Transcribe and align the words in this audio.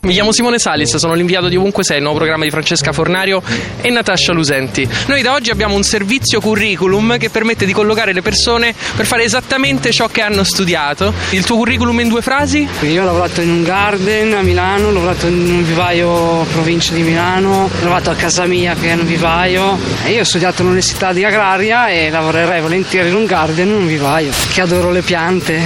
Mi 0.00 0.12
chiamo 0.12 0.30
Simone 0.30 0.60
Salis, 0.60 0.94
sono 0.94 1.14
l'inviato 1.14 1.48
di 1.48 1.56
Ovunque 1.56 1.82
Sei, 1.82 1.96
il 1.96 2.04
nuovo 2.04 2.18
programma 2.18 2.44
di 2.44 2.50
Francesca 2.50 2.92
Fornario 2.92 3.42
e 3.80 3.90
Natascia 3.90 4.32
Lusenti. 4.32 4.88
Noi 5.08 5.22
da 5.22 5.32
oggi 5.32 5.50
abbiamo 5.50 5.74
un 5.74 5.82
servizio 5.82 6.40
curriculum 6.40 7.18
che 7.18 7.30
permette 7.30 7.66
di 7.66 7.72
collocare 7.72 8.12
le 8.12 8.22
persone 8.22 8.72
per 8.94 9.06
fare 9.06 9.24
esattamente 9.24 9.90
ciò 9.90 10.06
che 10.06 10.20
hanno 10.20 10.44
studiato. 10.44 11.12
Il 11.30 11.44
tuo 11.44 11.56
curriculum 11.56 11.98
in 11.98 12.08
due 12.08 12.22
frasi? 12.22 12.66
Io 12.82 13.02
ho 13.02 13.04
lavorato 13.04 13.40
in 13.40 13.50
un 13.50 13.64
garden 13.64 14.34
a 14.34 14.42
Milano, 14.42 14.86
ho 14.86 14.92
lavorato 14.92 15.26
in 15.26 15.34
un 15.34 15.64
vivaio 15.64 16.44
provincia 16.52 16.94
di 16.94 17.02
Milano, 17.02 17.64
ho 17.64 17.70
lavorato 17.80 18.10
a 18.10 18.14
casa 18.14 18.46
mia 18.46 18.74
che 18.74 18.90
è 18.90 18.92
un 18.92 19.04
vivaio 19.04 19.76
e 20.04 20.12
io 20.12 20.20
ho 20.20 20.24
studiato 20.24 20.62
all'università 20.62 21.12
di 21.12 21.24
agraria 21.24 21.88
e 21.88 22.08
lavorerei 22.08 22.60
volentieri 22.60 23.08
in 23.08 23.16
un 23.16 23.26
garden, 23.26 23.66
in 23.66 23.74
un 23.74 23.86
vivaio, 23.88 24.30
che 24.54 24.60
adoro 24.60 24.92
le 24.92 25.02
piante. 25.02 25.60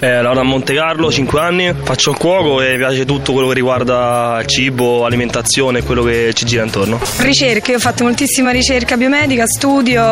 Eh, 0.00 0.20
lavoro 0.20 0.40
a 0.40 0.42
Monte 0.42 0.74
Carlo, 0.74 1.12
5 1.12 1.40
anni, 1.40 1.72
faccio 1.84 2.10
il 2.10 2.16
cuoco 2.16 2.60
e 2.60 2.72
mi 2.72 2.78
piace 2.78 3.04
tutto 3.04 3.11
quello 3.20 3.48
che 3.48 3.54
riguarda 3.54 4.42
cibo, 4.46 5.04
alimentazione 5.04 5.80
e 5.80 5.82
quello 5.82 6.02
che 6.02 6.32
ci 6.34 6.44
gira 6.44 6.62
intorno. 6.62 7.00
Ricerche, 7.18 7.72
io 7.72 7.76
ho 7.76 7.80
fatto 7.80 8.04
moltissima 8.04 8.50
ricerca 8.50 8.96
biomedica, 8.96 9.46
studio, 9.46 10.02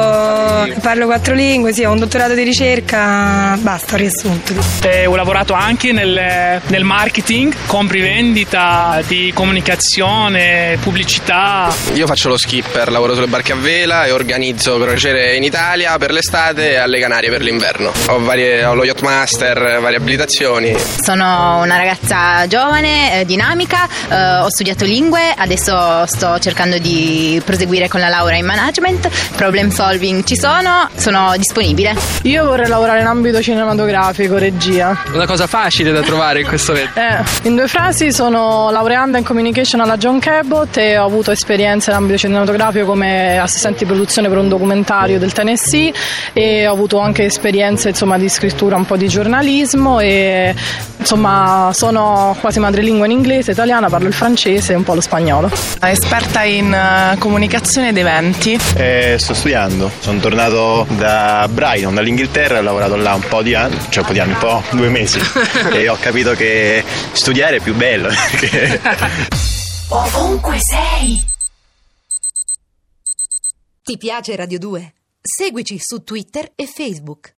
parlo 0.81 1.07
quattro 1.07 1.35
lingue, 1.35 1.73
sì, 1.73 1.85
ho 1.85 1.93
un 1.93 1.99
dottorato 1.99 2.35
di 2.35 2.43
ricerca, 2.43 3.57
basta, 3.61 3.95
ho 3.95 3.99
riassunto. 3.99 4.55
Eh, 4.83 5.07
ho 5.07 5.17
lavorato 5.17 5.53
anche 5.53 5.93
nel, 5.93 6.61
nel 6.67 6.85
marketing, 6.85 7.55
compri 7.67 8.01
vendita, 8.01 9.03
di 9.07 9.31
comunicazione, 9.35 10.79
pubblicità. 10.81 11.73
Io 11.95 12.07
faccio 12.07 12.29
lo 12.29 12.37
skipper, 12.37 12.91
lavoro 12.91 13.15
sulle 13.15 13.27
barche 13.27 13.53
a 13.53 13.57
vela 13.57 14.05
e 14.05 14.11
organizzo 14.11 14.79
crociere 14.79 15.37
in 15.37 15.43
Italia 15.43 15.97
per 15.99 16.13
l'estate 16.13 16.73
e 16.73 16.77
alle 16.77 16.99
Canarie 16.99 17.31
per 17.31 17.43
l'inverno. 17.43 17.93
Ho, 18.09 18.19
varie, 18.21 18.65
ho 18.65 18.75
lo 18.75 18.85
yacht 18.85 19.03
master, 19.03 19.79
varie 19.81 19.97
abilitazioni. 19.97 20.75
Sono 21.01 21.61
una 21.61 21.77
ragazza 21.77 22.47
giovane, 22.91 23.21
eh, 23.21 23.25
dinamica, 23.25 23.89
eh, 24.09 24.37
ho 24.41 24.51
studiato 24.51 24.85
lingue, 24.85 25.33
adesso 25.37 26.05
sto 26.07 26.39
cercando 26.39 26.79
di 26.79 27.41
proseguire 27.45 27.89
con 27.89 28.01
la 28.01 28.09
laurea 28.09 28.39
in 28.39 28.47
management, 28.47 29.09
problem 29.37 29.71
solving 29.71 30.25
ci 30.25 30.37
sono, 30.37 30.89
sono 30.95 31.33
disponibile. 31.37 31.95
Io 32.23 32.45
vorrei 32.45 32.69
lavorare 32.69 33.01
in 33.01 33.07
ambito 33.07 33.41
cinematografico, 33.41 34.37
regia. 34.37 34.97
Una 35.13 35.27
cosa 35.27 35.47
facile 35.47 35.93
da 35.93 36.03
trovare 36.03 36.41
in 36.41 36.47
questo 36.47 36.73
momento. 36.73 36.99
Eh, 36.99 37.49
in 37.49 37.55
due 37.55 37.69
frasi 37.69 38.13
sono 38.13 38.71
laureanda 38.71 39.19
in 39.19 39.25
communication 39.25 39.81
alla 39.81 39.97
John 39.97 40.19
Cabot 40.19 40.77
e 40.77 40.99
ho 40.99 41.05
avuto 41.05 41.31
esperienza 41.31 41.91
in 41.91 41.97
ambito 41.97 42.19
cinematografico 42.19 42.87
come 42.87 43.39
assistente 43.39 43.81
di 43.81 43.85
produzione 43.87 44.29
per 44.29 44.39
un 44.39 44.49
documentario 44.49 45.19
del 45.19 45.33
Tennessee 45.33 45.93
e 46.33 46.67
ho 46.67 46.73
avuto 46.73 46.99
anche 46.99 47.25
esperienze 47.25 47.91
insomma, 47.91 48.19
di 48.19 48.29
scrittura, 48.29 48.77
un 48.77 48.85
po' 48.85 48.97
di 48.97 49.09
giornalismo 49.09 50.01
e 50.01 50.55
insomma 51.01 51.71
sono 51.73 52.37
quasi 52.39 52.61
madrelingua 52.61 53.07
in 53.07 53.13
inglese, 53.13 53.51
italiana, 53.51 53.89
parlo 53.89 54.07
il 54.07 54.15
francese 54.15 54.73
e 54.73 54.77
un 54.77 54.85
po' 54.85 54.95
lo 54.95 55.01
spagnolo. 55.01 55.51
Esperta 55.81 56.45
in 56.45 56.73
uh, 56.73 57.19
comunicazione 57.19 57.89
ed 57.89 57.97
eventi. 57.97 58.59
Eh, 58.77 59.17
sto 59.19 59.35
studiando, 59.35 59.91
sono 59.99 60.21
tornato 60.21 60.87
da 60.97 61.49
Brighton, 61.51 61.95
dall'Inghilterra, 61.95 62.59
ho 62.59 62.63
lavorato 62.63 62.97
là 62.97 63.15
un 63.15 63.25
po' 63.29 63.43
di 63.43 63.55
anni, 63.55 63.77
cioè 63.89 64.03
un 64.03 64.07
po' 64.07 64.13
di 64.13 64.19
anni, 64.21 64.33
un 64.33 64.39
po', 64.39 64.63
due 64.71 64.89
mesi 64.89 65.19
e 65.73 65.89
ho 65.89 65.97
capito 65.99 66.33
che 66.33 66.85
studiare 67.13 67.57
è 67.57 67.61
più 67.61 67.75
bello. 67.75 68.09
Perché... 68.31 68.81
Ovunque 69.89 70.59
sei. 70.61 71.25
Ti 73.83 73.97
piace 73.97 74.37
Radio 74.37 74.59
2? 74.59 74.93
Seguici 75.21 75.79
su 75.81 76.05
Twitter 76.05 76.53
e 76.55 76.67
Facebook. 76.67 77.29